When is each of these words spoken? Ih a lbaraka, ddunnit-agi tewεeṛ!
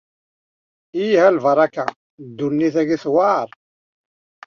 Ih 1.03 1.19
a 1.25 1.27
lbaraka, 1.35 1.85
ddunnit-agi 2.29 2.97
tewεeṛ! 3.03 3.47